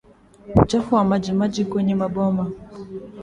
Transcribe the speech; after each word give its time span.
Uchafu 0.55 0.95
wa 0.95 1.03
majimaji 1.03 1.65
kwenye 1.65 1.95
maboma 1.95 2.51